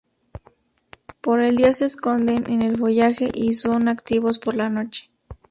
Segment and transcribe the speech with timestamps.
[1.21, 5.11] Por el día se esconden en el follaje y son activos por la noche.